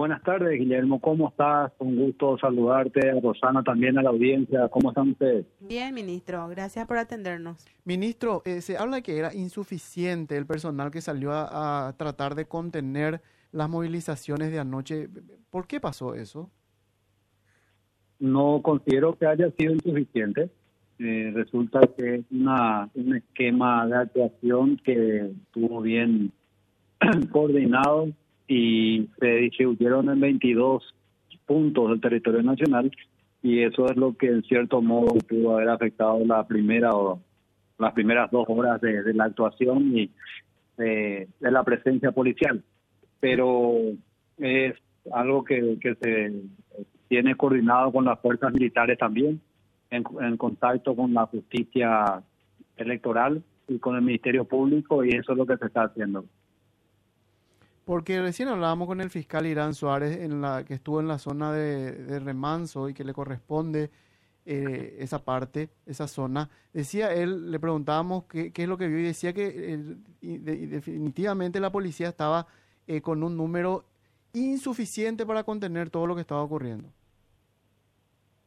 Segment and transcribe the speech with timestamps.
[0.00, 0.98] Buenas tardes, Guillermo.
[0.98, 1.72] ¿Cómo estás?
[1.78, 3.10] Un gusto saludarte.
[3.10, 4.66] A Rosana también a la audiencia.
[4.70, 5.44] ¿Cómo están ustedes?
[5.60, 6.48] Bien, ministro.
[6.48, 7.66] Gracias por atendernos.
[7.84, 12.46] Ministro, eh, se habla que era insuficiente el personal que salió a, a, tratar de
[12.46, 13.20] contener
[13.52, 15.06] las movilizaciones de anoche.
[15.50, 16.50] ¿Por qué pasó eso?
[18.18, 20.48] No considero que haya sido insuficiente.
[20.98, 26.32] Eh, resulta que es una, un esquema de actuación que estuvo bien
[27.32, 28.08] coordinado
[28.50, 30.82] y se distribuyeron en 22
[31.46, 32.90] puntos del territorio nacional
[33.44, 37.20] y eso es lo que en cierto modo pudo haber afectado la primera o
[37.78, 40.10] las primeras dos horas de, la actuación y
[40.76, 42.60] de la presencia policial.
[43.20, 43.72] Pero
[44.38, 44.74] es
[45.12, 46.32] algo que, que se
[47.06, 49.40] tiene coordinado con las fuerzas militares también,
[49.90, 52.20] en, en contacto con la justicia
[52.76, 56.24] electoral y con el Ministerio Público y eso es lo que se está haciendo.
[57.90, 61.52] Porque recién hablábamos con el fiscal Irán Suárez, en la que estuvo en la zona
[61.52, 63.90] de, remanso y que le corresponde
[64.46, 66.48] eh, esa parte, esa zona.
[66.72, 69.76] Decía él, le preguntábamos qué, es lo que vio y decía que
[70.20, 72.46] definitivamente la policía estaba
[72.86, 73.82] eh, con un número
[74.34, 76.90] insuficiente para contener todo lo que estaba ocurriendo.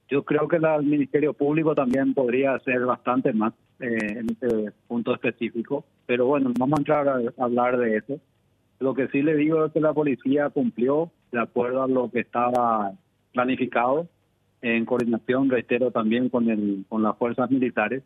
[0.08, 5.14] Yo creo que el Ministerio Público también podría hacer bastante más eh, en este punto
[5.14, 8.21] específico, pero bueno, vamos a entrar a hablar de eso.
[8.79, 12.19] Lo que sí le digo es que la policía cumplió de acuerdo a lo que
[12.19, 12.93] estaba
[13.31, 14.07] planificado,
[14.61, 18.03] en coordinación, reitero, también con, el, con las fuerzas militares.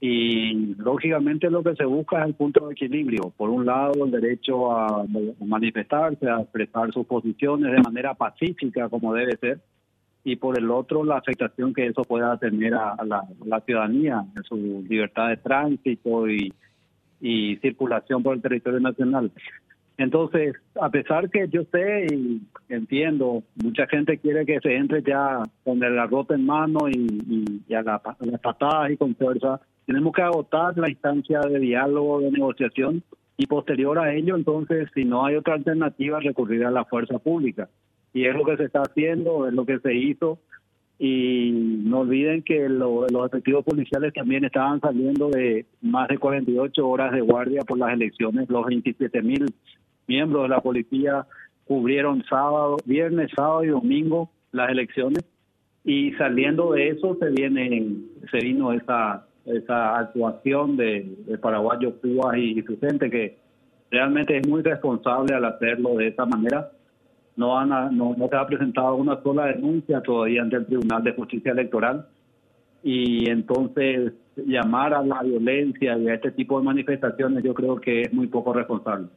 [0.00, 3.32] Y lógicamente lo que se busca es el punto de equilibrio.
[3.36, 5.04] Por un lado, el derecho a
[5.40, 9.60] manifestarse, a expresar sus posiciones de manera pacífica, como debe ser.
[10.24, 14.42] Y por el otro, la afectación que eso pueda tener a, la, la, ciudadanía, en
[14.44, 16.52] su libertad de tránsito y,
[17.20, 19.32] y circulación por el territorio nacional.
[19.98, 25.42] Entonces, a pesar que yo sé y entiendo, mucha gente quiere que se entre ya
[25.64, 30.22] con el arroz en mano y, a, la, las patadas y con fuerza, tenemos que
[30.22, 33.02] agotar la instancia de diálogo, de negociación
[33.36, 37.68] y posterior a ello, entonces, si no hay otra alternativa, recurrir a la fuerza pública.
[38.12, 40.38] Y es lo que se está haciendo, es lo que se hizo.
[41.00, 41.52] Y
[41.84, 47.20] no olviden que los efectivos policiales también estaban saliendo de más de 48 horas de
[47.20, 49.46] guardia por las elecciones, los 27 mil
[50.08, 51.26] miembros de la policía
[51.64, 55.24] cubrieron sábado, viernes, sábado y domingo las elecciones.
[55.84, 57.96] Y saliendo de eso se viene
[58.30, 63.38] se vino esa esa actuación de, de Paraguayo Cuba y, su gente que
[63.90, 66.70] realmente es muy responsable al hacerlo de esa manera.
[67.36, 71.12] No, han, no, no se ha presentado una sola denuncia todavía ante el Tribunal de
[71.12, 72.06] Justicia Electoral.
[72.82, 78.02] Y entonces llamar a la violencia y a este tipo de manifestaciones yo creo que
[78.02, 79.08] es muy poco responsable.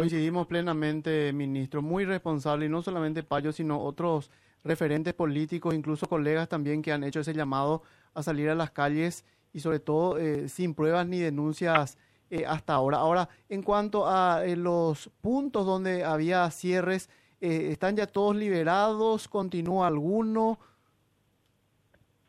[0.00, 4.30] Coincidimos plenamente, ministro, muy responsable, y no solamente Payo, sino otros
[4.64, 7.82] referentes políticos, incluso colegas también que han hecho ese llamado
[8.14, 11.98] a salir a las calles y sobre todo eh, sin pruebas ni denuncias
[12.30, 12.96] eh, hasta ahora.
[12.96, 19.28] Ahora, en cuanto a eh, los puntos donde había cierres, ¿están ya todos liberados?
[19.28, 20.58] ¿Continúa alguno?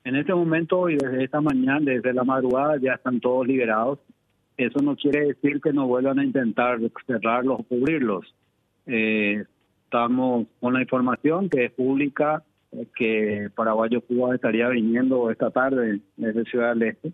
[0.03, 3.99] En este momento y desde esta mañana, desde la madrugada, ya están todos liberados.
[4.61, 8.31] Eso no quiere decir que no vuelvan a intentar cerrarlos o cubrirlos.
[8.85, 9.43] Eh,
[9.85, 16.01] estamos con la información que es pública, eh, que Paraguayo Cuba estaría viniendo esta tarde
[16.15, 17.11] desde Ciudad del Este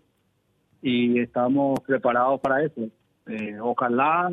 [0.82, 2.90] y estamos preparados para eso.
[3.26, 4.30] Eh, ojalá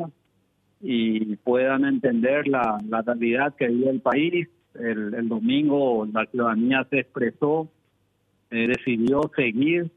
[0.82, 4.46] y puedan entender la, la realidad que vive el país.
[4.74, 7.66] El, el domingo la ciudadanía se expresó,
[8.50, 9.90] decidió seguir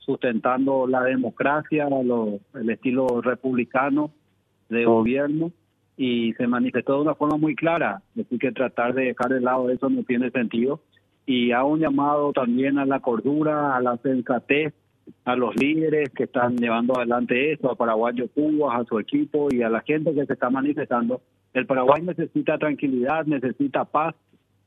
[0.00, 4.10] sustentando la democracia, el estilo republicano
[4.68, 5.52] de gobierno
[5.96, 9.70] y se manifestó de una forma muy clara, así que tratar de dejar de lado
[9.70, 10.80] eso no tiene sentido
[11.26, 14.72] y ha un llamado también a la cordura, a la sensatez,
[15.24, 19.62] a los líderes que están llevando adelante esto, a Paraguayo Cuba, a su equipo y
[19.62, 21.20] a la gente que se está manifestando.
[21.52, 24.14] El Paraguay necesita tranquilidad, necesita paz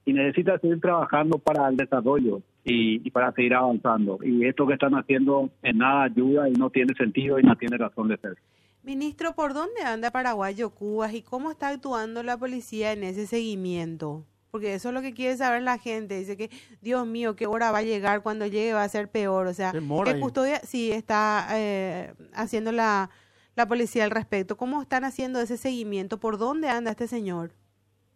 [0.05, 4.19] y necesita seguir trabajando para el desarrollo y, para seguir avanzando.
[4.23, 7.77] Y esto que están haciendo en nada ayuda y no tiene sentido y no tiene
[7.77, 8.37] razón de ser.
[8.83, 14.25] Ministro, ¿por dónde anda Paraguayo Cuba y cómo está actuando la policía en ese seguimiento?
[14.51, 16.19] Porque eso es lo que quiere saber la gente.
[16.19, 16.49] Dice que,
[16.81, 19.47] Dios mío, qué hora va a llegar, cuando llegue va a ser peor.
[19.47, 23.09] O sea, ¿qué custodia sí está eh, haciendo la,
[23.55, 24.55] la policía al respecto?
[24.55, 26.19] ¿Cómo están haciendo ese seguimiento?
[26.19, 27.51] ¿Por dónde anda este señor?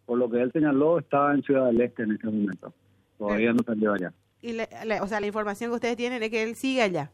[0.06, 2.72] Por lo que él señaló, estaba en Ciudad del Este en este momento.
[3.18, 4.12] Todavía no salió allá.
[4.40, 7.10] Y o sea, la información que ustedes tienen es que él sigue allá.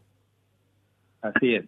[1.21, 1.65] Así es.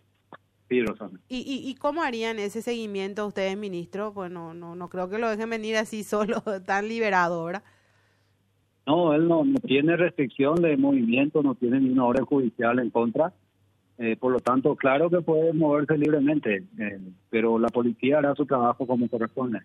[0.69, 1.19] Sí, Rosana.
[1.29, 4.13] ¿Y, y, y cómo harían ese seguimiento ustedes, ministro?
[4.13, 7.63] Pues no, no, no creo que lo dejen venir así solo, tan liberado, ¿verdad?
[8.85, 12.89] No, él no, no tiene restricción de movimiento, no tiene ni una orden judicial en
[12.89, 13.33] contra.
[13.97, 16.99] Eh, por lo tanto, claro que puede moverse libremente, eh,
[17.29, 19.59] pero la policía hará su trabajo como corresponde.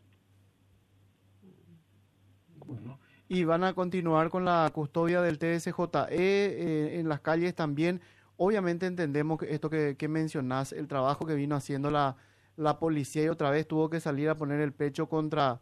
[2.64, 2.98] Bueno,
[3.32, 8.02] y van a continuar con la custodia del TSJE eh, en las calles también.
[8.36, 12.16] Obviamente entendemos esto que, que mencionás, el trabajo que vino haciendo la,
[12.56, 15.60] la policía y otra vez tuvo que salir a poner el pecho contra,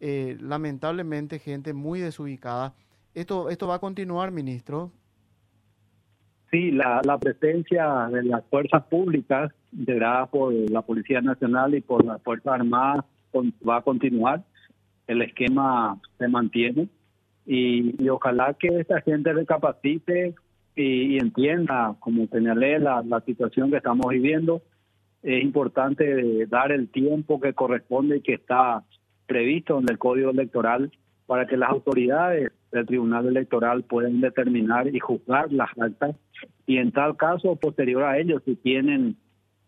[0.00, 2.72] eh, lamentablemente, gente muy desubicada.
[3.12, 4.90] ¿Esto, ¿Esto va a continuar, ministro?
[6.50, 12.02] Sí, la, la presencia de las fuerzas públicas integradas por la Policía Nacional y por
[12.02, 14.42] las Fuerzas Armadas con- va a continuar.
[15.06, 16.88] El esquema se mantiene
[17.52, 20.36] y, ojalá que esta gente recapacite
[20.76, 24.62] y, y entienda, como señalé, la, situación que estamos viviendo.
[25.24, 28.84] Es importante dar el tiempo que corresponde y que está
[29.26, 30.92] previsto en el Código Electoral
[31.26, 36.14] para que las autoridades del Tribunal Electoral puedan determinar y juzgar las actas
[36.66, 39.16] y en tal caso, posterior a ello, si tienen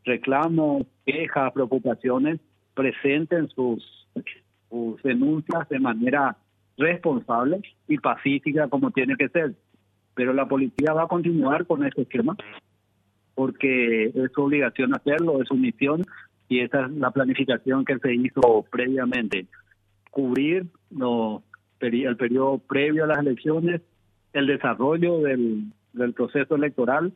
[0.05, 2.39] reclamos, quejas, preocupaciones,
[2.75, 3.85] presenten sus
[5.03, 6.37] denuncias de manera
[6.83, 9.55] responsable y pacífica como tiene que ser.
[10.15, 12.37] Pero la policía va a continuar con este esquema
[13.35, 16.05] porque es su obligación hacerlo, es su misión
[16.49, 19.47] y esa es la planificación que se hizo previamente.
[20.11, 20.67] Cubrir
[21.81, 23.81] peri- el periodo previo a las elecciones,
[24.35, 27.15] el desarrollo del, del proceso electoral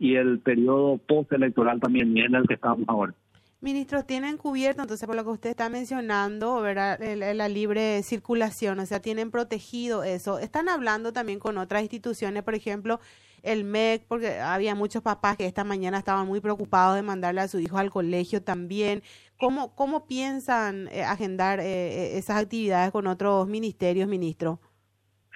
[0.00, 3.14] y el periodo postelectoral también, en el que estamos ahora.
[3.62, 7.00] Ministros, tienen cubierto, entonces, por lo que usted está mencionando, ¿verdad?
[7.00, 10.40] El- la libre circulación, o sea, tienen protegido eso.
[10.40, 12.98] Están hablando también con otras instituciones, por ejemplo,
[13.44, 17.46] el MEC, porque había muchos papás que esta mañana estaban muy preocupados de mandarle a
[17.46, 19.00] su hijo al colegio también.
[19.38, 24.58] ¿Cómo, cómo piensan eh, agendar eh, eh, esas actividades con otros ministerios, ministro?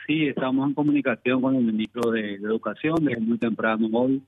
[0.05, 4.20] Sí, estamos en comunicación con el ministro de, de Educación desde muy temprano hoy.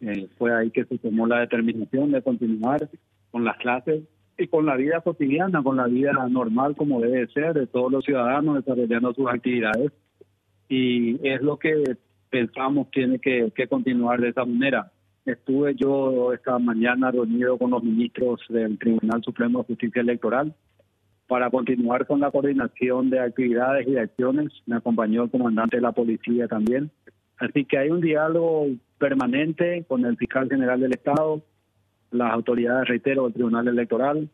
[0.00, 2.88] Eh, fue ahí que se tomó la determinación de continuar
[3.32, 4.04] con las clases
[4.38, 8.04] y con la vida cotidiana, con la vida normal como debe ser de todos los
[8.04, 9.90] ciudadanos desarrollando sus actividades.
[10.68, 11.96] Y es lo que
[12.30, 14.92] pensamos tiene que, que continuar de esa manera.
[15.26, 20.54] Estuve yo esta mañana reunido con los ministros del Tribunal Supremo de Justicia Electoral
[21.28, 24.52] para continuar con la coordinación de actividades y de acciones.
[24.66, 26.90] Me acompañó el comandante de la policía también.
[27.38, 28.66] Así que hay un diálogo
[28.98, 31.42] permanente con el fiscal general del Estado,
[32.12, 34.28] las autoridades, reitero, del Tribunal Electoral,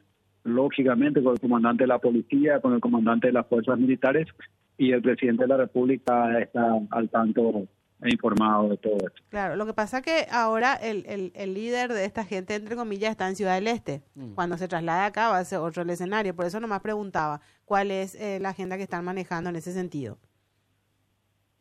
[0.45, 4.29] lógicamente con el comandante de la policía, con el comandante de las fuerzas militares
[4.77, 7.67] y el presidente de la República está al tanto
[8.01, 9.23] e informado de todo esto.
[9.29, 13.11] Claro, lo que pasa que ahora el, el, el líder de esta gente, entre comillas,
[13.11, 14.03] está en Ciudad del Este.
[14.15, 14.35] Mm.
[14.35, 16.35] Cuando se traslade acá va a ser otro el escenario.
[16.37, 20.17] Por eso nomás preguntaba cuál es eh, la agenda que están manejando en ese sentido.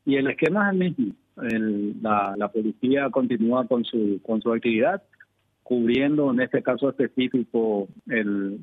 [0.06, 1.16] Y el esquema es el mismo.
[1.42, 5.02] El- la, la policía continúa con su, con su actividad,
[5.68, 8.62] cubriendo en este caso específico el,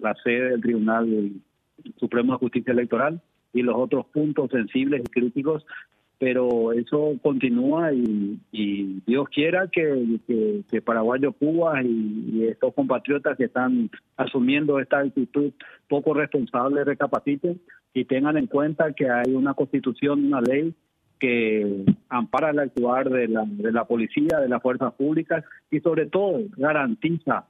[0.00, 1.30] la sede del Tribunal
[1.96, 3.20] Supremo de Justicia Electoral
[3.52, 5.64] y los otros puntos sensibles y críticos,
[6.18, 10.18] pero eso continúa y, y Dios quiera que,
[10.68, 15.52] que, Paraguayo, Cuba y estos compatriotas que están asumiendo esta actitud
[15.88, 17.60] poco responsable recapaciten
[17.94, 20.74] y tengan en cuenta que hay una constitución, una ley
[21.20, 26.06] que ampara el actuar de la, de la policía, de las fuerzas públicas y sobre
[26.06, 27.46] todo garantiza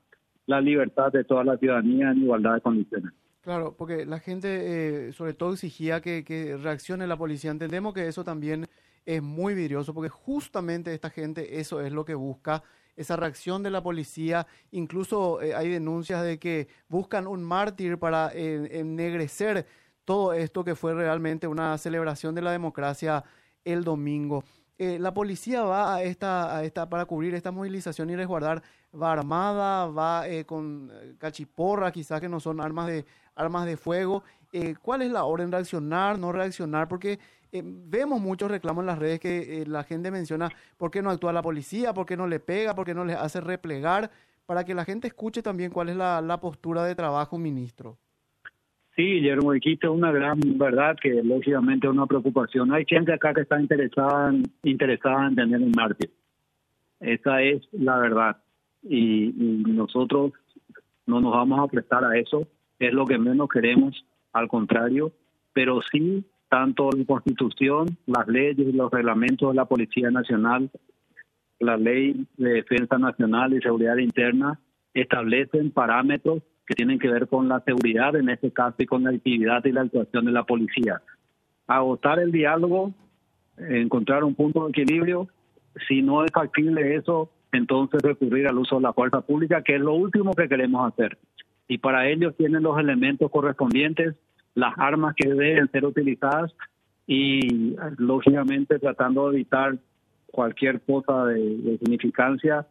[0.46, 3.12] la libertad de toda la ciudadanía en igualdad de condiciones.
[3.42, 7.50] Claro, porque la gente eh, sobre todo exigía que, que reaccione la policía.
[7.50, 8.66] Entendemos que eso también
[9.06, 12.62] es muy vidrioso, porque justamente esta gente eso es lo que busca,
[12.96, 14.46] esa reacción de la policía.
[14.72, 19.66] Incluso eh, hay denuncias de que buscan un mártir para eh, ennegrecer
[20.04, 23.24] todo esto que fue realmente una celebración de la democracia
[23.64, 24.44] el domingo.
[24.78, 28.62] Eh, la policía va a esta, a esta para cubrir esta movilización y resguardar,
[28.94, 33.76] va armada, va eh, con eh, cachiporra, quizás que no son armas de armas de
[33.76, 34.24] fuego.
[34.82, 35.52] ¿Cuál es la orden?
[35.52, 36.18] ¿Reaccionar?
[36.18, 36.88] ¿No reaccionar?
[36.88, 37.20] Porque
[37.52, 41.40] vemos muchos reclamos en las redes que la gente menciona por qué no actúa la
[41.40, 44.10] policía, por qué no le pega, por qué no le hace replegar,
[44.46, 47.96] para que la gente escuche también cuál es la postura de trabajo, ministro.
[49.00, 52.70] Sí, Guillermo, dijiste una gran verdad que lógicamente es una preocupación.
[52.70, 56.10] Hay gente acá que está interesada en, interesada en tener un mártir.
[57.00, 58.36] Esa es la verdad.
[58.82, 60.32] Y, y nosotros
[61.06, 62.46] no nos vamos a prestar a eso.
[62.78, 64.04] Es lo que menos queremos,
[64.34, 65.12] al contrario.
[65.54, 70.70] Pero sí, tanto la Constitución, las leyes y los reglamentos de la Policía Nacional,
[71.58, 74.60] la Ley de Defensa Nacional y Seguridad Interna
[74.92, 79.10] establecen parámetros que tienen que ver con la seguridad en este caso y con la
[79.10, 81.02] actividad y la actuación de la policía.
[81.66, 82.94] Agotar el diálogo,
[83.58, 85.26] encontrar un punto de equilibrio,
[85.88, 89.80] si no es factible eso, entonces recurrir al uso de la fuerza pública, que es
[89.80, 91.18] lo último que queremos hacer.
[91.66, 94.14] Y para ello tienen los elementos correspondientes,
[94.54, 96.54] las armas que deben ser utilizadas
[97.04, 99.76] y lógicamente tratando de evitar
[100.30, 102.64] cualquier cosa de, significancia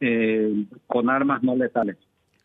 [0.00, 1.96] eh, con armas no letales.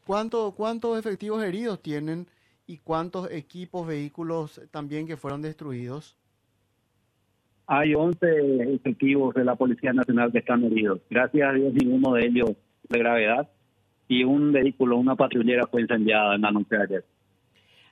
[0.06, 2.28] ¿Cuánto, ¿Cuántos efectivos heridos tienen
[2.68, 6.18] y cuántos equipos, vehículos también que fueron destruidos?
[7.68, 11.00] Hay 11 efectivos de la Policía Nacional que están heridos.
[11.10, 12.52] Gracias a Dios ninguno de ellos
[12.90, 13.50] de gravedad
[14.08, 17.06] y un vehículo, una patrullera fue incendiada en la noche de ayer.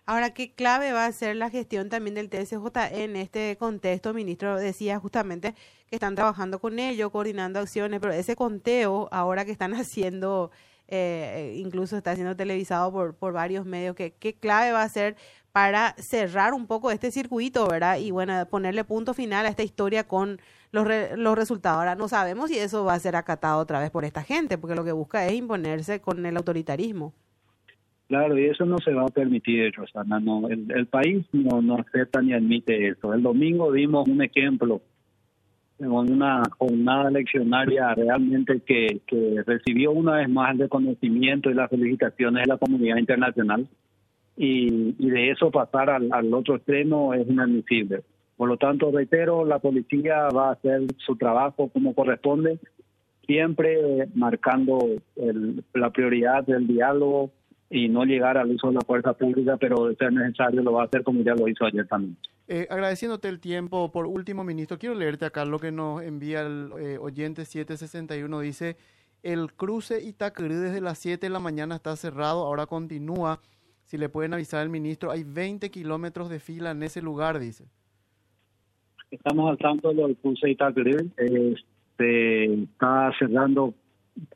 [0.05, 4.13] Ahora, ¿qué clave va a ser la gestión también del TSJ en este contexto?
[4.13, 5.53] Ministro decía justamente
[5.87, 10.51] que están trabajando con ello, coordinando acciones, pero ese conteo ahora que están haciendo,
[10.91, 15.15] eh, incluso está siendo televisado por, por varios medios, ¿qué, ¿qué clave va a ser
[15.51, 17.97] para cerrar un poco este circuito, ¿verdad?
[17.97, 20.39] Y bueno, ponerle punto final a esta historia con
[20.71, 21.79] los, los resultados.
[21.79, 24.75] Ahora no sabemos si eso va a ser acatado otra vez por esta gente, porque
[24.75, 27.13] lo que busca es imponerse con el autoritarismo.
[28.07, 30.19] Claro, y eso no se va a permitir, Rosana.
[30.19, 33.13] No, el, país no, no acepta ni admite eso.
[33.13, 34.81] El domingo dimos un ejemplo
[35.87, 39.01] una jornada leccionaria realmente que,
[39.45, 43.67] recibió una vez más el reconocimiento y las felicitaciones de la comunidad internacional
[44.37, 48.03] y, de eso pasar al, al, otro extremo es inadmisible.
[48.37, 52.59] Por lo tanto, reitero, la policía va a hacer su trabajo como corresponde,
[53.25, 54.79] siempre marcando
[55.15, 57.31] el, la prioridad del diálogo
[57.69, 60.83] y no llegar al uso de la fuerza pública, pero de ser necesario lo va
[60.83, 62.17] a hacer como ya lo hizo ayer también.
[62.53, 66.73] Eh, agradeciéndote el tiempo, por último, ministro, quiero leerte acá lo que nos envía el
[66.81, 68.41] eh, oyente 761.
[68.41, 68.75] Dice,
[69.23, 73.39] el cruce Itacurú desde las 7 de la mañana está cerrado, ahora continúa
[73.85, 77.67] si le pueden avisar al ministro, hay 20 kilómetros de fila en ese lugar, dice.
[79.11, 83.73] Estamos al tanto del cruce Itacurú, este, está cerrando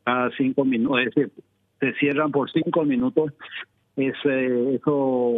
[0.06, 1.32] cada cinco minutos, es decir,
[1.82, 3.34] se cierran por cinco minutos.
[3.98, 5.32] Ese, eso,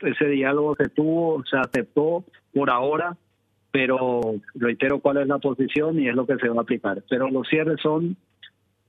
[0.00, 2.24] ese diálogo se tuvo, se aceptó
[2.54, 3.16] por ahora,
[3.70, 4.20] pero
[4.54, 7.02] reitero cuál es la posición y es lo que se va a aplicar.
[7.08, 8.16] Pero los cierres son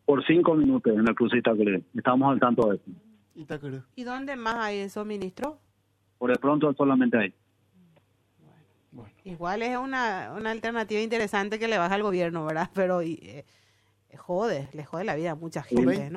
[0.05, 1.83] por cinco minutos en el cruce Itacurú.
[1.95, 3.83] Estamos al tanto de eso.
[3.95, 5.59] ¿Y dónde más hay eso, ministro?
[6.17, 7.33] Por el pronto solamente hay.
[9.23, 12.69] Igual es una, una alternativa interesante que le baja al gobierno, ¿verdad?
[12.73, 13.45] Pero eh,
[14.17, 15.85] jode, le jode la vida a mucha gente.
[15.85, 16.11] 20,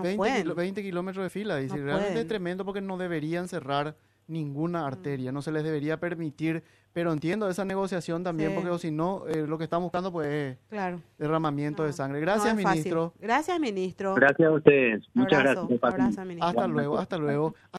[0.45, 1.77] no 20, kilómetros de fila, dice.
[1.77, 3.97] Realmente es tremendo porque no deberían cerrar
[4.27, 4.85] ninguna mm.
[4.85, 9.47] arteria, no se les debería permitir, pero entiendo esa negociación también, porque si no, eh,
[9.47, 11.01] lo que están buscando pues es claro.
[11.19, 12.21] derramamiento de sangre.
[12.21, 13.15] Gracias, ministro.
[13.19, 14.15] Gracias, ministro.
[14.15, 15.05] Gracias a ustedes.
[15.15, 15.81] Muchas gracias.
[16.41, 17.55] Hasta luego, hasta luego.